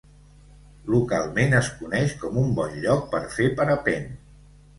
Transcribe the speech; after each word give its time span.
Localment 0.93 1.53
es 1.59 1.69
coneix 1.81 2.15
com 2.25 2.41
un 2.45 2.49
bon 2.61 2.75
lloc 2.87 3.07
per 3.13 3.21
fer 3.37 3.53
parapent. 3.61 4.11